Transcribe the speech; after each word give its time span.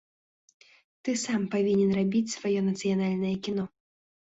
Ты 1.07 1.15
сам 1.25 1.41
павінен 1.57 1.91
рабіць 1.99 2.33
сваё 2.37 2.59
нацыянальнае 2.71 3.35
кіно. 3.49 3.71